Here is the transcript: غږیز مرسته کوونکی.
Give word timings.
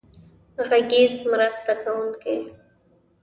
غږیز 0.69 1.13
مرسته 1.31 1.73
کوونکی. 1.83 2.37